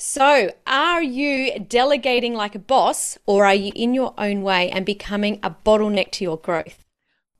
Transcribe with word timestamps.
So, 0.00 0.52
are 0.64 1.02
you 1.02 1.58
delegating 1.58 2.32
like 2.32 2.54
a 2.54 2.60
boss 2.60 3.18
or 3.26 3.44
are 3.44 3.54
you 3.54 3.72
in 3.74 3.94
your 3.94 4.14
own 4.16 4.42
way 4.42 4.70
and 4.70 4.86
becoming 4.86 5.40
a 5.42 5.50
bottleneck 5.50 6.12
to 6.12 6.24
your 6.24 6.36
growth? 6.36 6.84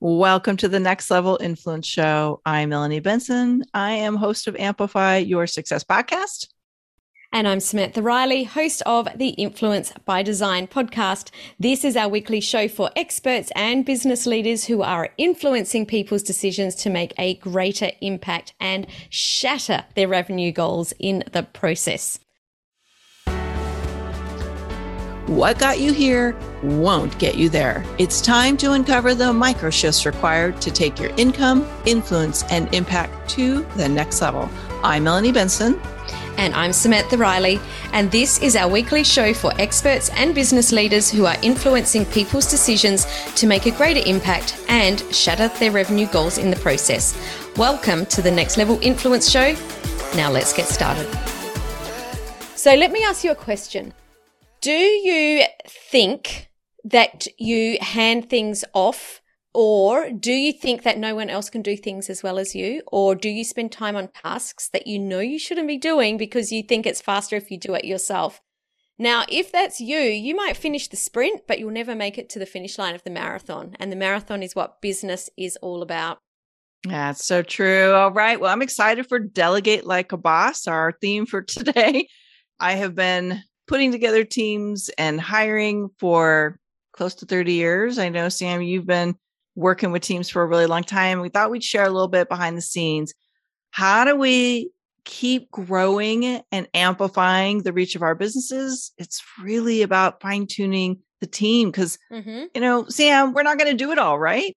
Welcome 0.01 0.57
to 0.57 0.69
the 0.69 0.81
Next 0.81 1.09
Level 1.09 1.39
Influence 1.41 1.87
Show. 1.87 2.41
I'm 2.45 2.71
Melanie 2.71 2.99
Benson. 2.99 3.63
I 3.75 3.93
am 3.93 4.17
host 4.17 4.49
of 4.49 4.57
Amplify 4.57 5.19
Your 5.19 5.47
Success 5.47 5.85
podcast. 5.85 6.49
And 7.33 7.47
I'm 7.47 7.61
Samantha 7.61 8.03
Riley, 8.03 8.43
host 8.43 8.83
of 8.85 9.07
the 9.15 9.29
Influence 9.29 9.93
by 10.05 10.25
Design 10.25 10.67
podcast. 10.67 11.31
This 11.61 11.85
is 11.85 11.97
our 11.97 12.09
weekly 12.09 12.41
show 12.41 12.67
for 12.67 12.91
experts 12.97 13.53
and 13.55 13.87
business 13.87 14.27
leaders 14.27 14.65
who 14.65 14.83
are 14.83 15.11
influencing 15.17 15.87
people's 15.87 16.25
decisions 16.25 16.75
to 16.75 16.91
make 16.91 17.15
a 17.19 17.35
greater 17.35 17.93
impact 18.01 18.55
and 18.59 18.89
shatter 19.11 19.85
their 19.95 20.09
revenue 20.09 20.51
goals 20.51 20.93
in 20.99 21.23
the 21.31 21.45
process. 21.45 22.19
What 25.29 25.59
got 25.59 25.79
you 25.79 25.93
here 25.93 26.35
won't 26.63 27.19
get 27.19 27.35
you 27.35 27.51
there. 27.51 27.85
It's 27.99 28.23
time 28.23 28.57
to 28.57 28.73
uncover 28.73 29.15
the 29.15 29.31
micro 29.31 29.69
shifts 29.69 30.07
required 30.07 30.59
to 30.63 30.71
take 30.71 30.99
your 30.99 31.11
income, 31.19 31.69
influence, 31.85 32.45
and 32.45 32.75
impact 32.75 33.29
to 33.33 33.61
the 33.77 33.87
next 33.87 34.23
level. 34.23 34.49
I'm 34.83 35.05
Melanie 35.05 35.33
Benson. 35.33 35.79
And 36.39 36.55
I'm 36.55 36.73
Samantha 36.73 37.19
Riley, 37.19 37.61
and 37.93 38.11
this 38.11 38.41
is 38.41 38.57
our 38.57 38.71
weekly 38.71 39.05
show 39.05 39.35
for 39.35 39.53
experts 39.61 40.09
and 40.15 40.35
business 40.35 40.73
leaders 40.73 41.11
who 41.11 41.27
are 41.27 41.37
influencing 41.43 42.07
people's 42.07 42.51
decisions 42.51 43.07
to 43.35 43.47
make 43.47 43.67
a 43.67 43.71
greater 43.73 44.01
impact 44.09 44.59
and 44.69 45.01
shatter 45.15 45.49
their 45.59 45.73
revenue 45.73 46.07
goals 46.07 46.39
in 46.39 46.49
the 46.49 46.57
process. 46.57 47.15
Welcome 47.59 48.07
to 48.07 48.23
the 48.23 48.31
Next 48.31 48.57
Level 48.57 48.79
Influence 48.81 49.29
Show. 49.29 49.55
Now 50.17 50.31
let's 50.31 50.55
get 50.55 50.69
started. 50.69 51.07
So, 52.55 52.75
let 52.75 52.93
me 52.93 53.05
ask 53.05 53.25
you 53.25 53.33
a 53.33 53.35
question. 53.35 53.93
Do 54.61 54.73
you 54.73 55.45
think 55.67 56.49
that 56.85 57.27
you 57.39 57.79
hand 57.81 58.29
things 58.29 58.65
off 58.73 59.21
or 59.55 60.11
do 60.11 60.33
you 60.33 60.53
think 60.53 60.83
that 60.83 60.99
no 60.99 61.15
one 61.15 61.31
else 61.31 61.51
can 61.51 61.63
do 61.63 61.77
things 61.77 62.09
as 62.11 62.23
well 62.23 62.39
as 62.39 62.55
you? 62.55 62.83
Or 62.87 63.15
do 63.15 63.29
you 63.29 63.45
spend 63.45 63.73
time 63.73 63.97
on 63.97 64.09
tasks 64.09 64.69
that 64.69 64.87
you 64.87 64.99
know 64.99 65.21
you 65.21 65.39
shouldn't 65.39 65.69
be 65.69 65.79
doing 65.79 66.17
because 66.17 66.53
you 66.53 66.63
think 66.63 66.87
it's 66.87 67.01
faster 67.01 67.37
if 67.37 67.51
you 67.51 67.59
do 67.59 67.75
it 67.75 67.85
yourself? 67.85 68.41
Now, 68.99 69.25
if 69.29 69.51
that's 69.51 69.81
you, 69.81 69.99
you 69.99 70.35
might 70.35 70.57
finish 70.57 70.89
the 70.89 70.97
sprint, 70.97 71.43
but 71.47 71.59
you'll 71.59 71.71
never 71.71 71.95
make 71.95 72.19
it 72.19 72.29
to 72.31 72.39
the 72.39 72.47
finish 72.47 72.79
line 72.79 72.95
of 72.95 73.05
the 73.05 73.11
marathon. 73.11 73.75
And 73.79 73.91
the 73.91 73.97
marathon 73.97 74.43
is 74.43 74.55
what 74.55 74.81
business 74.81 75.31
is 75.37 75.57
all 75.63 75.83
about. 75.83 76.19
That's 76.85 77.25
so 77.25 77.43
true. 77.43 77.93
All 77.93 78.13
right. 78.13 78.41
Well, 78.41 78.53
I'm 78.53 78.63
excited 78.63 79.09
for 79.09 79.19
Delegate 79.19 79.87
Like 79.87 80.13
a 80.13 80.17
Boss, 80.17 80.67
our 80.67 80.93
theme 81.01 81.27
for 81.27 81.43
today. 81.43 82.09
I 82.61 82.73
have 82.73 82.95
been 82.95 83.43
putting 83.69 83.93
together 83.93 84.25
teams 84.25 84.89
and 84.99 85.21
hiring 85.21 85.91
for 86.01 86.59
close 86.93 87.15
to 87.17 87.27
30 87.27 87.53
years. 87.53 87.99
I 87.99 88.09
know, 88.09 88.29
Sam, 88.29 88.63
you've 88.63 88.87
been 88.87 89.15
working 89.55 89.93
with 89.93 90.03
teams 90.03 90.29
for 90.29 90.43
a 90.43 90.47
really 90.47 90.67
long 90.67 90.83
time. 90.83 91.21
We 91.21 91.29
thought 91.29 91.51
we'd 91.51 91.63
share 91.63 91.85
a 91.85 91.91
little 91.91 92.09
bit 92.09 92.29
behind 92.29 92.57
the 92.57 92.63
scenes. 92.63 93.15
How 93.71 94.05
do 94.05 94.17
we 94.17 94.71
keep 95.05 95.51
growing 95.51 96.43
and 96.51 96.69
amplifying 96.75 97.63
the 97.63 97.73
reach 97.73 97.95
of 97.95 98.03
our 98.03 98.15
businesses? 98.15 98.93
It's 98.99 99.23
really 99.43 99.83
about 99.83 100.21
fine 100.21 100.47
tuning 100.49 101.01
the 101.21 101.27
team 101.27 101.71
because, 101.71 101.99
mm-hmm. 102.13 102.45
you 102.55 102.61
know, 102.61 102.87
Sam, 102.89 103.33
we're 103.33 103.43
not 103.43 103.59
going 103.59 103.71
to 103.71 103.77
do 103.77 103.93
it 103.93 103.99
all, 103.99 104.19
right? 104.19 104.55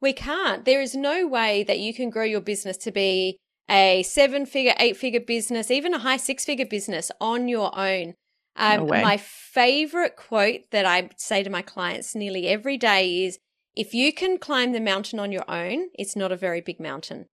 We 0.00 0.12
can't. 0.12 0.64
There 0.64 0.80
is 0.80 0.94
no 0.94 1.26
way 1.26 1.64
that 1.64 1.80
you 1.80 1.92
can 1.92 2.10
grow 2.10 2.24
your 2.24 2.40
business 2.40 2.76
to 2.78 2.92
be 2.92 3.38
a 3.70 4.02
seven 4.04 4.46
figure, 4.46 4.74
eight 4.78 4.96
figure 4.96 5.20
business, 5.20 5.70
even 5.70 5.94
a 5.94 5.98
high 5.98 6.16
six 6.16 6.44
figure 6.44 6.66
business 6.66 7.10
on 7.20 7.48
your 7.48 7.76
own. 7.78 8.14
Um, 8.58 8.86
no 8.86 9.02
my 9.02 9.16
favorite 9.16 10.16
quote 10.16 10.70
that 10.72 10.84
I 10.84 11.10
say 11.16 11.42
to 11.42 11.50
my 11.50 11.62
clients 11.62 12.14
nearly 12.14 12.48
every 12.48 12.76
day 12.76 13.24
is 13.24 13.38
if 13.76 13.94
you 13.94 14.12
can 14.12 14.38
climb 14.38 14.72
the 14.72 14.80
mountain 14.80 15.20
on 15.20 15.30
your 15.30 15.48
own, 15.48 15.88
it's 15.94 16.16
not 16.16 16.32
a 16.32 16.36
very 16.36 16.60
big 16.60 16.80
mountain. 16.80 17.26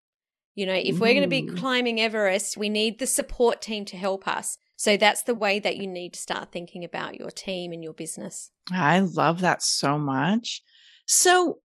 You 0.54 0.68
know, 0.68 0.74
if 0.74 1.00
we're 1.00 1.14
going 1.14 1.24
to 1.24 1.28
be 1.28 1.42
climbing 1.42 2.00
Everest, 2.00 2.56
we 2.56 2.70
need 2.70 3.00
the 3.00 3.08
support 3.08 3.62
team 3.62 3.84
to 3.86 3.98
help 3.98 4.26
us. 4.26 4.58
So 4.78 4.96
that's 4.96 5.24
the 5.24 5.36
way 5.36 5.60
that 5.60 5.78
you 5.78 5.88
need 5.88 6.14
to 6.14 6.20
start 6.20 6.52
thinking 6.52 6.86
about 6.86 7.20
your 7.20 7.32
team 7.32 7.74
and 7.74 7.84
your 7.84 7.94
business. 7.94 8.52
I 8.72 9.00
love 9.00 9.42
that 9.42 9.64
so 9.64 9.98
much. 9.98 10.62
So, 11.08 11.60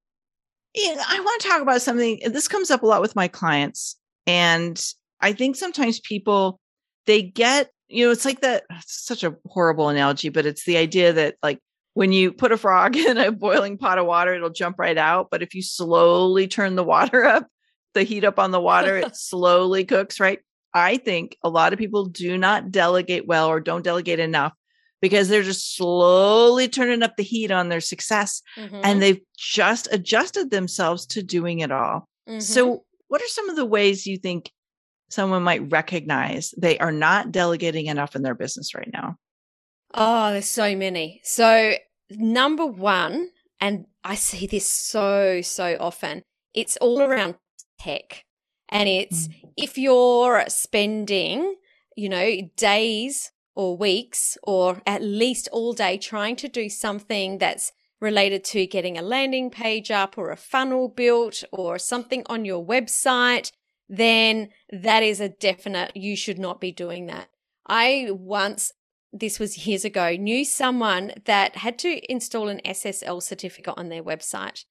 I 0.76 1.20
want 1.20 1.43
to 1.43 1.49
talk 1.49 1.62
about 1.62 1.82
something. 1.82 2.20
This 2.26 2.49
comes 2.49 2.70
up 2.70 2.82
a 2.82 2.87
lot 2.87 3.00
with 3.00 3.16
my 3.16 3.28
clients. 3.28 3.97
And 4.26 4.81
I 5.20 5.32
think 5.32 5.56
sometimes 5.56 6.00
people, 6.00 6.60
they 7.06 7.22
get 7.22 7.70
you 7.90 8.06
know, 8.06 8.12
it's 8.12 8.24
like 8.24 8.40
that. 8.40 8.64
It's 8.70 9.04
such 9.06 9.24
a 9.24 9.36
horrible 9.46 9.88
analogy, 9.88 10.28
but 10.28 10.46
it's 10.46 10.64
the 10.64 10.76
idea 10.76 11.12
that 11.12 11.36
like 11.42 11.60
when 11.94 12.12
you 12.12 12.32
put 12.32 12.52
a 12.52 12.56
frog 12.56 12.96
in 12.96 13.18
a 13.18 13.32
boiling 13.32 13.76
pot 13.76 13.98
of 13.98 14.06
water, 14.06 14.34
it'll 14.34 14.50
jump 14.50 14.78
right 14.78 14.98
out. 14.98 15.28
But 15.30 15.42
if 15.42 15.54
you 15.54 15.62
slowly 15.62 16.48
turn 16.48 16.76
the 16.76 16.84
water 16.94 17.24
up, 17.24 17.46
the 17.94 18.02
heat 18.04 18.24
up 18.24 18.38
on 18.38 18.52
the 18.52 18.60
water, 18.60 18.96
it 18.98 19.16
slowly 19.16 19.84
cooks, 19.84 20.20
right? 20.20 20.40
I 20.72 20.98
think 20.98 21.36
a 21.42 21.48
lot 21.48 21.72
of 21.72 21.78
people 21.78 22.06
do 22.06 22.38
not 22.38 22.70
delegate 22.70 23.26
well 23.26 23.48
or 23.48 23.58
don't 23.58 23.82
delegate 23.82 24.20
enough 24.20 24.52
because 25.02 25.28
they're 25.28 25.42
just 25.42 25.74
slowly 25.74 26.68
turning 26.68 27.02
up 27.02 27.16
the 27.16 27.24
heat 27.24 27.50
on 27.50 27.70
their 27.70 27.80
success 27.80 28.40
mm-hmm. 28.56 28.80
and 28.84 29.02
they've 29.02 29.20
just 29.36 29.88
adjusted 29.90 30.50
themselves 30.50 31.06
to 31.06 31.24
doing 31.24 31.58
it 31.60 31.72
all. 31.72 32.08
Mm-hmm. 32.28 32.38
So, 32.38 32.84
what 33.08 33.20
are 33.20 33.26
some 33.26 33.50
of 33.50 33.56
the 33.56 33.66
ways 33.66 34.06
you 34.06 34.16
think 34.16 34.52
someone 35.10 35.43
might 35.43 35.71
recognize 35.71 36.54
they 36.56 36.78
are 36.78 36.93
not 36.93 37.32
delegating 37.32 37.87
enough 37.87 38.16
in 38.16 38.22
their 38.22 38.34
business 38.34 38.75
right 38.75 38.91
now? 38.93 39.16
Oh, 39.93 40.32
there's 40.32 40.48
so 40.48 40.76
many. 40.76 41.21
So, 41.25 41.75
number 42.10 42.65
one, 42.65 43.31
and 43.60 43.87
I 44.04 44.15
see 44.15 44.47
this 44.47 44.69
so, 44.69 45.41
so 45.43 45.76
often, 45.78 46.22
it's 46.54 46.76
all 46.78 47.03
around 47.03 47.37
tech. 47.78 48.25
And 48.69 48.88
it's 48.88 49.28
mm. 49.28 49.50
if 49.56 49.76
you're 49.76 50.44
spending, 50.49 51.56
you 51.97 52.09
know, 52.09 52.49
days 52.56 53.32
or 53.56 53.76
weeks 53.76 54.38
or 54.44 54.81
at 54.87 55.03
least 55.03 55.49
all 55.53 55.72
day 55.72 55.99
trying 55.99 56.37
to 56.37 56.49
do 56.49 56.69
something 56.69 57.38
that's 57.38 57.72
related 58.00 58.44
to 58.44 58.66
getting 58.66 58.97
a 58.97 59.03
landing 59.03 59.50
page 59.50 59.91
up 59.91 60.16
or 60.16 60.31
a 60.31 60.37
funnel 60.37 60.88
built 60.88 61.43
or 61.53 61.78
something 61.78 62.22
on 62.26 62.44
your 62.44 62.65
website 62.65 63.50
then 63.90 64.50
that 64.70 65.02
is 65.02 65.20
a 65.20 65.28
definite, 65.28 65.96
you 65.96 66.16
should 66.16 66.38
not 66.38 66.60
be 66.60 66.70
doing 66.70 67.06
that. 67.06 67.28
I 67.66 68.08
once, 68.12 68.72
this 69.12 69.40
was 69.40 69.66
years 69.66 69.84
ago, 69.84 70.12
knew 70.12 70.44
someone 70.44 71.12
that 71.24 71.56
had 71.56 71.76
to 71.80 72.00
install 72.10 72.48
an 72.48 72.60
SSL 72.64 73.20
certificate 73.20 73.74
on 73.76 73.88
their 73.88 74.02
website. 74.02 74.64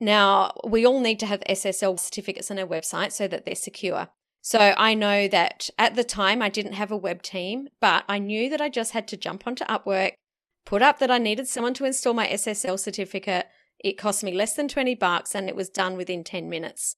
Now, 0.00 0.52
we 0.68 0.84
all 0.84 1.00
need 1.00 1.20
to 1.20 1.26
have 1.26 1.40
SSL 1.48 2.00
certificates 2.00 2.50
on 2.50 2.58
our 2.58 2.66
website 2.66 3.12
so 3.12 3.28
that 3.28 3.46
they're 3.46 3.54
secure. 3.54 4.08
So 4.42 4.74
I 4.76 4.94
know 4.94 5.28
that 5.28 5.70
at 5.78 5.94
the 5.94 6.04
time 6.04 6.42
I 6.42 6.48
didn't 6.48 6.72
have 6.72 6.90
a 6.90 6.96
web 6.96 7.22
team, 7.22 7.68
but 7.80 8.02
I 8.08 8.18
knew 8.18 8.50
that 8.50 8.60
I 8.60 8.68
just 8.68 8.90
had 8.90 9.06
to 9.08 9.16
jump 9.16 9.46
onto 9.46 9.64
Upwork, 9.66 10.14
put 10.66 10.82
up 10.82 10.98
that 10.98 11.12
I 11.12 11.18
needed 11.18 11.46
someone 11.46 11.74
to 11.74 11.84
install 11.84 12.12
my 12.12 12.26
SSL 12.26 12.78
certificate. 12.78 13.46
It 13.78 13.96
cost 13.96 14.24
me 14.24 14.34
less 14.34 14.54
than 14.54 14.66
20 14.66 14.96
bucks 14.96 15.34
and 15.34 15.48
it 15.48 15.54
was 15.54 15.68
done 15.68 15.96
within 15.96 16.24
10 16.24 16.50
minutes. 16.50 16.96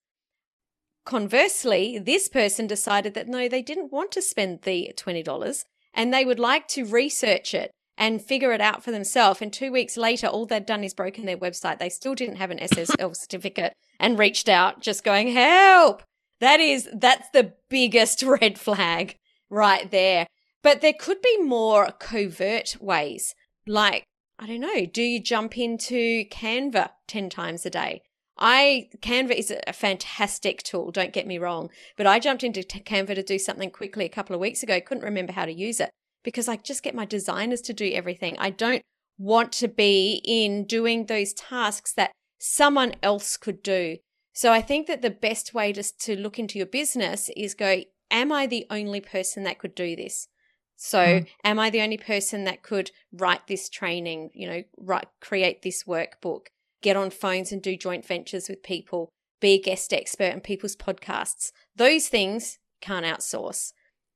Conversely, 1.06 2.00
this 2.00 2.28
person 2.28 2.66
decided 2.66 3.14
that 3.14 3.28
no, 3.28 3.48
they 3.48 3.62
didn't 3.62 3.92
want 3.92 4.10
to 4.10 4.20
spend 4.20 4.62
the 4.62 4.92
$20 4.96 5.64
and 5.94 6.12
they 6.12 6.24
would 6.24 6.40
like 6.40 6.66
to 6.66 6.84
research 6.84 7.54
it 7.54 7.70
and 7.96 8.20
figure 8.20 8.52
it 8.52 8.60
out 8.60 8.82
for 8.82 8.90
themselves. 8.90 9.40
And 9.40 9.52
two 9.52 9.70
weeks 9.70 9.96
later, 9.96 10.26
all 10.26 10.46
they'd 10.46 10.66
done 10.66 10.82
is 10.82 10.94
broken 10.94 11.24
their 11.24 11.38
website. 11.38 11.78
They 11.78 11.90
still 11.90 12.16
didn't 12.16 12.36
have 12.36 12.50
an 12.50 12.58
SSL 12.58 13.14
certificate 13.16 13.72
and 14.00 14.18
reached 14.18 14.48
out 14.48 14.82
just 14.82 15.04
going, 15.04 15.28
help. 15.28 16.02
That 16.40 16.58
is, 16.58 16.88
that's 16.92 17.30
the 17.30 17.54
biggest 17.70 18.22
red 18.40 18.58
flag 18.58 19.14
right 19.48 19.88
there. 19.88 20.26
But 20.64 20.80
there 20.80 20.92
could 20.92 21.22
be 21.22 21.38
more 21.38 21.92
covert 22.00 22.76
ways. 22.80 23.32
Like, 23.64 24.02
I 24.40 24.48
don't 24.48 24.60
know, 24.60 24.84
do 24.84 25.02
you 25.02 25.22
jump 25.22 25.56
into 25.56 26.24
Canva 26.30 26.90
10 27.06 27.30
times 27.30 27.64
a 27.64 27.70
day? 27.70 28.02
I 28.38 28.90
Canva 29.00 29.32
is 29.32 29.52
a 29.66 29.72
fantastic 29.72 30.62
tool, 30.62 30.90
don't 30.90 31.12
get 31.12 31.26
me 31.26 31.38
wrong, 31.38 31.70
but 31.96 32.06
I 32.06 32.18
jumped 32.18 32.44
into 32.44 32.62
Canva 32.62 33.14
to 33.14 33.22
do 33.22 33.38
something 33.38 33.70
quickly 33.70 34.04
a 34.04 34.10
couple 34.10 34.34
of 34.34 34.40
weeks 34.40 34.62
ago, 34.62 34.80
couldn't 34.80 35.04
remember 35.04 35.32
how 35.32 35.46
to 35.46 35.52
use 35.52 35.80
it 35.80 35.90
because 36.22 36.48
I 36.48 36.56
just 36.56 36.82
get 36.82 36.94
my 36.94 37.04
designers 37.04 37.60
to 37.62 37.72
do 37.72 37.90
everything. 37.92 38.36
I 38.38 38.50
don't 38.50 38.82
want 39.16 39.52
to 39.52 39.68
be 39.68 40.20
in 40.24 40.64
doing 40.64 41.06
those 41.06 41.32
tasks 41.32 41.92
that 41.94 42.12
someone 42.38 42.94
else 43.02 43.36
could 43.36 43.62
do. 43.62 43.98
So 44.32 44.52
I 44.52 44.60
think 44.60 44.86
that 44.88 45.00
the 45.00 45.10
best 45.10 45.54
way 45.54 45.72
to, 45.72 45.82
to 45.82 46.16
look 46.16 46.38
into 46.38 46.58
your 46.58 46.66
business 46.66 47.30
is 47.36 47.54
go, 47.54 47.82
am 48.10 48.32
I 48.32 48.46
the 48.46 48.66
only 48.68 49.00
person 49.00 49.44
that 49.44 49.58
could 49.58 49.74
do 49.74 49.96
this? 49.96 50.28
So 50.76 50.98
mm. 50.98 51.26
am 51.42 51.58
I 51.58 51.70
the 51.70 51.80
only 51.80 51.96
person 51.96 52.44
that 52.44 52.62
could 52.62 52.90
write 53.12 53.46
this 53.46 53.70
training, 53.70 54.30
you 54.34 54.46
know, 54.46 54.62
write 54.76 55.06
create 55.20 55.62
this 55.62 55.84
workbook? 55.84 56.48
Get 56.86 56.96
on 56.96 57.10
phones 57.10 57.50
and 57.50 57.60
do 57.60 57.76
joint 57.76 58.06
ventures 58.06 58.48
with 58.48 58.62
people, 58.62 59.10
be 59.40 59.54
a 59.54 59.60
guest 59.60 59.92
expert 59.92 60.32
in 60.32 60.40
people's 60.40 60.76
podcasts. 60.76 61.50
Those 61.74 62.06
things 62.06 62.60
can't 62.80 63.04
outsource. 63.04 63.72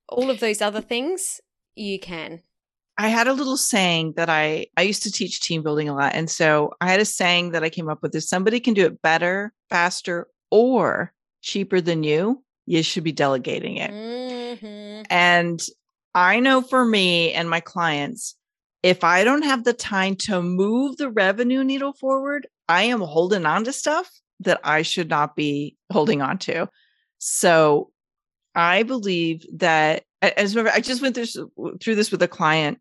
all 0.09 0.31
of 0.31 0.39
those 0.41 0.61
other 0.61 0.81
things, 0.81 1.41
you 1.75 1.99
can. 1.99 2.43
I 2.97 3.09
had 3.09 3.27
a 3.27 3.33
little 3.33 3.57
saying 3.57 4.15
that 4.17 4.29
I 4.29 4.67
I 4.77 4.83
used 4.83 5.03
to 5.05 5.11
teach 5.11 5.41
team 5.41 5.63
building 5.63 5.89
a 5.89 5.95
lot, 5.95 6.15
and 6.15 6.31
so 6.31 6.73
I 6.81 6.91
had 6.91 7.01
a 7.01 7.05
saying 7.05 7.53
that 7.53 7.65
I 7.65 7.71
came 7.71 7.89
up 7.89 8.03
with: 8.03 8.15
if 8.15 8.25
somebody 8.25 8.61
can 8.61 8.75
do 8.75 8.87
it 8.87 9.03
better, 9.03 9.53
faster, 9.69 10.29
or 10.51 11.13
cheaper 11.43 11.81
than 11.81 12.05
you, 12.05 12.45
you 12.67 12.83
should 12.83 13.05
be 13.05 13.13
delegating 13.13 13.79
it. 13.79 13.91
Mm-hmm. 13.91 15.03
And 15.11 15.61
I 16.15 16.41
know 16.41 16.61
for 16.61 16.85
me 16.85 17.33
and 17.33 17.49
my 17.49 17.61
clients, 17.61 18.37
if 18.83 19.05
I 19.05 19.25
don't 19.25 19.45
have 19.45 19.65
the 19.65 19.73
time 19.73 20.17
to 20.27 20.43
move 20.43 20.97
the 20.97 21.11
revenue 21.11 21.63
needle 21.65 21.93
forward, 21.93 22.47
I 22.71 22.83
am 22.85 23.01
holding 23.01 23.47
on 23.47 23.65
to 23.65 23.73
stuff 23.73 24.09
that 24.41 24.61
I 24.63 24.83
should 24.83 25.11
not 25.11 25.35
be 25.35 25.77
holding 25.93 26.23
on 26.23 26.39
to. 26.39 26.69
So 27.19 27.91
I 28.55 28.85
believe 28.85 29.45
that 29.55 30.05
as 30.23 30.55
remember, 30.55 30.77
I 30.77 30.81
just 30.81 31.03
went 31.03 31.17
through, 31.17 31.79
through 31.79 31.95
this 31.97 32.13
with 32.13 32.23
a 32.23 32.29
client. 32.29 32.79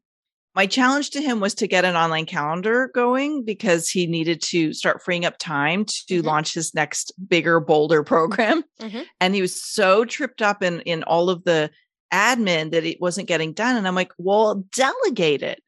My 0.53 0.67
challenge 0.67 1.09
to 1.11 1.21
him 1.21 1.39
was 1.39 1.55
to 1.55 1.67
get 1.67 1.85
an 1.85 1.95
online 1.95 2.27
calendar 2.27 2.91
going 2.93 3.43
because 3.43 3.89
he 3.89 4.05
needed 4.05 4.41
to 4.43 4.73
start 4.73 5.01
freeing 5.01 5.25
up 5.25 5.37
time 5.39 5.85
to 5.85 5.93
mm-hmm. 5.93 6.27
launch 6.27 6.53
his 6.53 6.75
next 6.75 7.11
bigger, 7.27 7.59
bolder 7.59 8.03
program. 8.03 8.63
Mm-hmm. 8.79 9.01
And 9.19 9.33
he 9.33 9.41
was 9.41 9.61
so 9.61 10.05
tripped 10.05 10.41
up 10.41 10.61
in 10.61 10.81
in 10.81 11.03
all 11.03 11.29
of 11.29 11.43
the 11.45 11.71
admin 12.13 12.71
that 12.71 12.85
it 12.85 13.01
wasn't 13.01 13.27
getting 13.27 13.53
done. 13.53 13.75
And 13.75 13.87
I'm 13.87 13.95
like, 13.95 14.11
well, 14.17 14.63
delegate 14.71 15.41
it. 15.41 15.63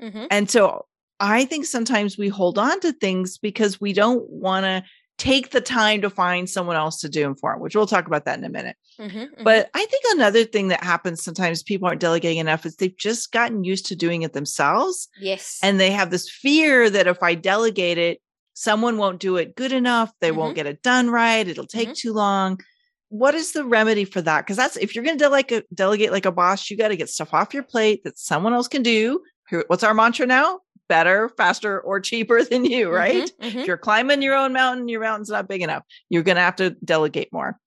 Mm-hmm. 0.00 0.26
And 0.30 0.50
so 0.50 0.86
I 1.20 1.44
think 1.44 1.66
sometimes 1.66 2.18
we 2.18 2.28
hold 2.28 2.58
on 2.58 2.80
to 2.80 2.92
things 2.92 3.38
because 3.38 3.80
we 3.80 3.92
don't 3.92 4.28
want 4.28 4.64
to 4.64 4.82
take 5.18 5.50
the 5.50 5.60
time 5.60 6.00
to 6.00 6.10
find 6.10 6.50
someone 6.50 6.74
else 6.74 7.00
to 7.00 7.08
do 7.08 7.22
them 7.22 7.36
for 7.36 7.52
them, 7.52 7.60
which 7.60 7.76
we'll 7.76 7.86
talk 7.86 8.06
about 8.06 8.24
that 8.24 8.38
in 8.38 8.44
a 8.44 8.48
minute. 8.48 8.76
Mm-hmm, 8.98 9.18
mm-hmm. 9.18 9.44
But 9.44 9.70
I 9.72 9.84
think 9.86 10.04
another 10.08 10.44
thing 10.44 10.68
that 10.68 10.82
happens 10.82 11.22
sometimes 11.22 11.62
people 11.62 11.86
aren't 11.86 12.00
delegating 12.00 12.38
enough 12.38 12.66
is 12.66 12.76
they've 12.76 12.96
just 12.96 13.30
gotten 13.30 13.62
used 13.62 13.86
to 13.86 13.96
doing 13.96 14.22
it 14.22 14.32
themselves. 14.32 15.08
Yes. 15.20 15.60
And 15.62 15.78
they 15.78 15.90
have 15.92 16.10
this 16.10 16.28
fear 16.28 16.90
that 16.90 17.06
if 17.06 17.22
I 17.22 17.34
delegate 17.34 17.98
it, 17.98 18.20
someone 18.54 18.98
won't 18.98 19.20
do 19.20 19.36
it 19.36 19.54
good 19.54 19.72
enough. 19.72 20.12
They 20.20 20.30
mm-hmm. 20.30 20.38
won't 20.38 20.54
get 20.56 20.66
it 20.66 20.82
done 20.82 21.08
right. 21.10 21.46
It'll 21.46 21.66
take 21.66 21.90
mm-hmm. 21.90 22.08
too 22.08 22.12
long. 22.14 22.60
What 23.08 23.34
is 23.34 23.52
the 23.52 23.64
remedy 23.64 24.04
for 24.04 24.22
that? 24.22 24.40
Because 24.40 24.56
that's 24.56 24.76
if 24.76 24.94
you're 24.94 25.04
going 25.04 25.18
to 25.18 25.24
delegate, 25.24 25.66
delegate 25.74 26.10
like 26.10 26.26
a 26.26 26.32
boss, 26.32 26.70
you 26.70 26.76
got 26.76 26.88
to 26.88 26.96
get 26.96 27.10
stuff 27.10 27.32
off 27.32 27.54
your 27.54 27.62
plate 27.62 28.02
that 28.04 28.18
someone 28.18 28.54
else 28.54 28.68
can 28.68 28.82
do. 28.82 29.20
What's 29.66 29.84
our 29.84 29.94
mantra 29.94 30.26
now? 30.26 30.60
Better, 30.88 31.30
faster, 31.36 31.80
or 31.80 32.00
cheaper 32.00 32.44
than 32.50 32.64
you, 32.64 32.86
mm-hmm, 32.86 32.94
right? 32.94 33.24
Mm-hmm, 33.24 33.44
mm-hmm. 33.44 33.58
If 33.58 33.66
you're 33.66 33.78
climbing 33.78 34.22
your 34.22 34.36
own 34.36 34.52
mountain, 34.52 34.88
your 34.88 35.00
mountain's 35.00 35.30
not 35.30 35.48
big 35.48 35.62
enough. 35.62 35.84
You're 36.08 36.22
going 36.22 36.36
to 36.36 36.42
have 36.42 36.56
to 36.56 36.70
delegate 36.84 37.32
more. 37.32 37.58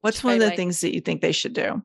What's 0.00 0.18
totally. 0.18 0.38
one 0.38 0.42
of 0.44 0.50
the 0.50 0.56
things 0.56 0.80
that 0.80 0.94
you 0.94 1.00
think 1.00 1.20
they 1.20 1.32
should 1.32 1.54
do? 1.54 1.82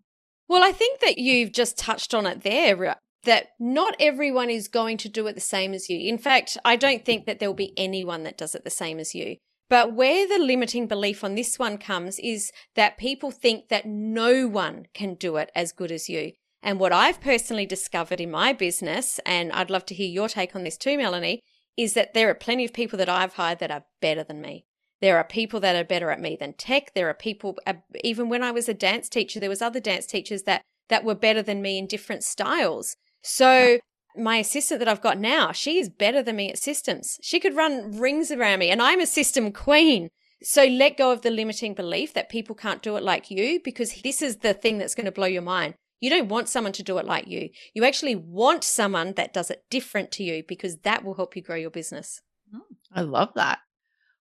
Well, 0.48 0.64
I 0.64 0.72
think 0.72 1.00
that 1.00 1.18
you've 1.18 1.52
just 1.52 1.78
touched 1.78 2.14
on 2.14 2.28
it 2.28 2.44
there 2.44 2.98
that 3.24 3.48
not 3.60 3.96
everyone 4.00 4.50
is 4.50 4.68
going 4.68 4.98
to 4.98 5.10
do 5.10 5.28
it 5.28 5.34
the 5.34 5.42
same 5.42 5.74
as 5.74 5.90
you. 5.90 5.98
In 5.98 6.18
fact, 6.18 6.58
I 6.66 6.76
don't 6.76 7.06
think 7.06 7.26
that 7.26 7.40
there'll 7.40 7.54
be 7.54 7.74
anyone 7.78 8.24
that 8.24 8.38
does 8.38 8.54
it 8.54 8.64
the 8.64 8.70
same 8.70 9.00
as 9.00 9.16
you. 9.16 9.38
But 9.70 9.94
where 9.94 10.28
the 10.28 10.44
limiting 10.44 10.88
belief 10.88 11.24
on 11.24 11.36
this 11.36 11.58
one 11.58 11.78
comes 11.78 12.20
is 12.20 12.52
that 12.76 12.98
people 12.98 13.32
think 13.32 13.70
that 13.70 13.86
no 13.86 14.48
one 14.48 14.88
can 14.94 15.16
do 15.16 15.38
it 15.38 15.52
as 15.56 15.72
good 15.72 15.92
as 15.92 16.10
you. 16.10 16.34
And 16.64 16.80
what 16.80 16.94
I've 16.94 17.20
personally 17.20 17.66
discovered 17.66 18.22
in 18.22 18.32
my 18.32 18.54
business, 18.54 19.20
and 19.26 19.52
I'd 19.52 19.70
love 19.70 19.86
to 19.88 19.94
hear 19.94 20.08
your 20.08 20.30
take 20.30 20.56
on 20.56 20.64
this 20.64 20.78
too, 20.78 20.98
Melanie, 20.98 21.42
is 21.76 21.94
that 21.94 22.14
there 22.14 22.30
are 22.30 22.36
plenty 22.36 22.64
of 22.64 22.72
people 22.72 22.98
that 22.98 23.10
I've 23.10 23.34
hired 23.34 23.60
that 23.60 23.70
are 23.70 23.84
better 24.02 24.24
than 24.24 24.42
me. 24.42 24.66
There 25.02 25.18
are 25.18 25.26
people 25.26 25.60
that 25.60 25.76
are 25.76 25.84
better 25.84 26.10
at 26.10 26.22
me 26.22 26.38
than 26.40 26.54
tech. 26.54 26.94
There 26.96 27.10
are 27.10 27.14
people, 27.14 27.58
uh, 27.68 27.74
even 28.04 28.30
when 28.30 28.42
I 28.42 28.52
was 28.52 28.70
a 28.70 28.74
dance 28.74 29.10
teacher, 29.10 29.42
there 29.42 29.50
was 29.50 29.62
other 29.62 29.82
dance 29.82 30.06
teachers 30.06 30.44
that 30.44 30.62
that 30.90 31.04
were 31.04 31.16
better 31.16 31.42
than 31.42 31.62
me 31.62 31.78
in 31.78 31.88
different 31.88 32.24
styles. 32.24 32.96
So 33.22 33.80
my 34.16 34.38
assistant 34.38 34.80
that 34.80 34.88
I've 34.88 35.02
got 35.02 35.18
now, 35.18 35.52
she 35.52 35.80
is 35.80 35.90
better 35.90 36.22
than 36.22 36.36
me 36.36 36.50
at 36.50 36.58
systems. 36.58 37.18
She 37.22 37.40
could 37.40 37.56
run 37.56 37.98
rings 37.98 38.32
around 38.32 38.60
me, 38.60 38.70
and 38.70 38.82
I'm 38.82 39.00
a 39.00 39.06
system 39.06 39.52
queen. 39.52 40.10
So 40.42 40.66
let 40.66 40.98
go 40.98 41.12
of 41.12 41.22
the 41.22 41.32
limiting 41.32 41.74
belief 41.74 42.14
that 42.14 42.30
people 42.30 42.56
can't 42.56 42.82
do 42.82 42.96
it 42.96 43.04
like 43.04 43.32
you, 43.32 43.60
because 43.64 44.02
this 44.04 44.22
is 44.22 44.38
the 44.38 44.54
thing 44.54 44.78
that's 44.78 44.96
going 44.96 45.06
to 45.06 45.12
blow 45.12 45.26
your 45.26 45.42
mind. 45.42 45.76
You 46.04 46.10
don't 46.10 46.28
want 46.28 46.50
someone 46.50 46.74
to 46.74 46.84
do 46.84 46.98
it 46.98 47.06
like 47.06 47.30
you. 47.30 47.48
You 47.74 47.86
actually 47.86 48.16
want 48.18 48.66
someone 48.66 49.14
that 49.14 49.32
does 49.32 49.50
it 49.50 49.64
different 49.70 50.12
to 50.12 50.24
you 50.24 50.44
because 50.46 50.76
that 50.80 51.06
will 51.06 51.14
help 51.14 51.34
you 51.34 51.42
grow 51.42 51.56
your 51.56 51.70
business. 51.70 52.20
Oh, 52.54 52.60
I 52.92 53.04
love 53.04 53.30
that. 53.36 53.60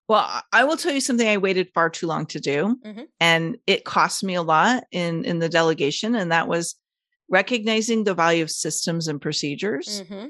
Well, 0.07 0.41
I 0.53 0.63
will 0.63 0.77
tell 0.77 0.93
you 0.93 1.01
something 1.01 1.27
I 1.27 1.35
waited 1.35 1.71
far 1.73 1.89
too 1.89 2.07
long 2.07 2.25
to 2.27 2.39
do 2.39 2.77
mm-hmm. 2.85 3.01
and 3.19 3.57
it 3.67 3.83
cost 3.83 4.23
me 4.23 4.35
a 4.35 4.41
lot 4.41 4.85
in 4.93 5.25
in 5.25 5.39
the 5.39 5.49
delegation 5.49 6.15
and 6.15 6.31
that 6.31 6.47
was 6.47 6.75
recognizing 7.29 8.05
the 8.05 8.13
value 8.13 8.43
of 8.43 8.49
systems 8.49 9.09
and 9.09 9.19
procedures. 9.19 10.03
Mm-hmm. 10.03 10.27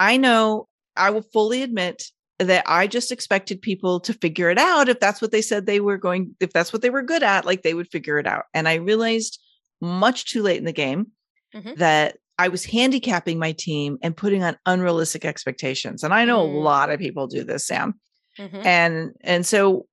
I 0.00 0.16
know 0.16 0.66
I 0.96 1.10
will 1.10 1.22
fully 1.32 1.62
admit 1.62 2.02
that 2.40 2.64
I 2.66 2.88
just 2.88 3.12
expected 3.12 3.62
people 3.62 4.00
to 4.00 4.14
figure 4.14 4.50
it 4.50 4.58
out 4.58 4.88
if 4.88 4.98
that's 4.98 5.22
what 5.22 5.30
they 5.30 5.42
said 5.42 5.64
they 5.64 5.78
were 5.78 5.96
going 5.96 6.34
if 6.40 6.52
that's 6.52 6.72
what 6.72 6.82
they 6.82 6.90
were 6.90 7.02
good 7.02 7.22
at 7.22 7.46
like 7.46 7.62
they 7.62 7.74
would 7.74 7.92
figure 7.92 8.18
it 8.18 8.26
out. 8.26 8.46
And 8.52 8.66
I 8.66 8.74
realized 8.74 9.38
much 9.82 10.24
too 10.26 10.42
late 10.42 10.58
in 10.58 10.64
the 10.64 10.72
game 10.72 11.08
mm-hmm. 11.54 11.74
that 11.76 12.16
I 12.38 12.48
was 12.48 12.64
handicapping 12.64 13.38
my 13.38 13.52
team 13.52 13.98
and 14.02 14.16
putting 14.16 14.42
on 14.42 14.56
unrealistic 14.64 15.24
expectations. 15.24 16.02
And 16.02 16.14
I 16.14 16.24
know 16.24 16.46
mm. 16.46 16.54
a 16.54 16.58
lot 16.58 16.90
of 16.90 16.98
people 16.98 17.26
do 17.26 17.44
this, 17.44 17.66
Sam. 17.66 18.00
Mm-hmm. 18.38 18.66
And 18.66 19.12
and 19.20 19.44
so 19.44 19.86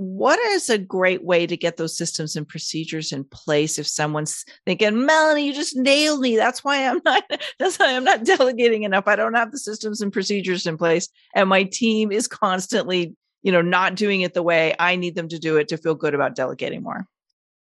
what 0.00 0.38
is 0.40 0.70
a 0.70 0.78
great 0.78 1.24
way 1.24 1.46
to 1.46 1.58
get 1.58 1.76
those 1.76 1.94
systems 1.94 2.34
and 2.34 2.48
procedures 2.48 3.12
in 3.12 3.22
place 3.22 3.78
if 3.78 3.86
someone's 3.86 4.46
thinking, 4.64 5.04
Melanie, 5.04 5.46
you 5.46 5.52
just 5.52 5.76
nailed 5.76 6.20
me. 6.20 6.36
That's 6.36 6.64
why 6.64 6.88
I'm 6.88 7.02
not 7.04 7.22
that's 7.58 7.78
why 7.78 7.94
I'm 7.94 8.04
not 8.04 8.24
delegating 8.24 8.84
enough. 8.84 9.06
I 9.06 9.16
don't 9.16 9.34
have 9.34 9.52
the 9.52 9.58
systems 9.58 10.00
and 10.00 10.10
procedures 10.10 10.66
in 10.66 10.78
place. 10.78 11.08
And 11.34 11.50
my 11.50 11.64
team 11.64 12.10
is 12.10 12.26
constantly, 12.26 13.14
you 13.42 13.52
know, 13.52 13.60
not 13.60 13.94
doing 13.94 14.22
it 14.22 14.32
the 14.32 14.42
way 14.42 14.74
I 14.78 14.96
need 14.96 15.16
them 15.16 15.28
to 15.28 15.38
do 15.38 15.58
it 15.58 15.68
to 15.68 15.76
feel 15.76 15.94
good 15.94 16.14
about 16.14 16.34
delegating 16.34 16.82
more. 16.82 17.06